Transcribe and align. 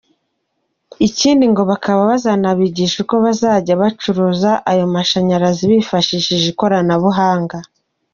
Ikindi 1.07 1.45
ngo 1.51 1.61
bakaba 1.71 2.01
bazanabigisha 2.11 2.97
uko 3.03 3.15
bazajya 3.25 3.73
bacuruza 3.81 4.51
ayo 4.71 4.85
mashanyarazi 4.95 5.63
bifashishije 5.71 6.45
ikoranabuhanga. 6.53 7.57